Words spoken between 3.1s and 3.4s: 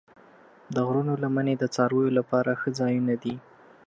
دي.